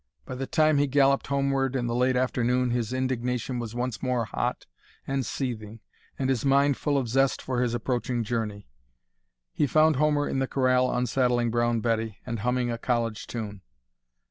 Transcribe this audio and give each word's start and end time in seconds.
By 0.25 0.33
the 0.33 0.47
time 0.47 0.79
he 0.79 0.87
galloped 0.87 1.27
homeward 1.27 1.75
in 1.75 1.85
the 1.85 1.93
late 1.93 2.15
afternoon 2.15 2.71
his 2.71 2.91
indignation 2.91 3.59
was 3.59 3.75
once 3.75 4.01
more 4.01 4.25
hot 4.25 4.65
and 5.05 5.23
seething 5.23 5.79
and 6.17 6.27
his 6.27 6.43
mind 6.43 6.75
full 6.75 6.97
of 6.97 7.07
zest 7.07 7.39
for 7.39 7.61
his 7.61 7.75
approaching 7.75 8.23
journey. 8.23 8.67
He 9.53 9.67
found 9.67 9.97
Homer 9.97 10.27
in 10.27 10.39
the 10.39 10.47
corral 10.47 10.89
unsaddling 10.91 11.51
Brown 11.51 11.81
Betty 11.81 12.17
and 12.25 12.39
humming 12.39 12.71
a 12.71 12.79
college 12.79 13.27
tune. 13.27 13.61